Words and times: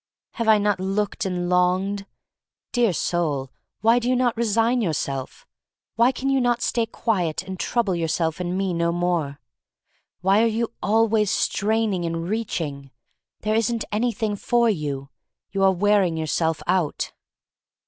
Have 0.31 0.47
I 0.47 0.57
not 0.57 0.79
looked 0.79 1.25
and 1.27 1.47
longed? 1.47 2.07
Dear 2.71 2.91
soul, 2.91 3.51
why 3.81 3.99
do 3.99 4.09
you 4.09 4.15
not 4.15 4.35
resign 4.35 4.81
yourself? 4.81 5.45
Why 5.95 6.11
can 6.11 6.27
you 6.27 6.41
not 6.41 6.63
stay 6.63 6.87
quiet 6.87 7.43
and 7.43 7.59
trouble 7.59 7.93
yourself 7.93 8.39
and 8.39 8.57
me 8.57 8.73
no 8.73 8.91
more? 8.91 9.39
Why 10.21 10.41
are 10.41 10.47
you 10.47 10.73
always 10.81 11.29
straining 11.29 12.03
and 12.05 12.27
reaching? 12.27 12.89
There 13.41 13.53
isn't 13.53 13.85
an3M:hing 13.91 14.35
for 14.39 14.67
you. 14.71 15.09
You 15.51 15.63
are 15.63 15.71
wearing 15.71 16.17
yourself 16.17 16.63
out." 16.65 17.11